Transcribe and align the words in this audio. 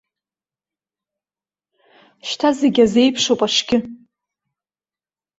Шьҭа 2.27 2.49
зегьы 2.59 2.83
азеиԥшуп 2.85 3.39
аҽгьы. 3.45 3.77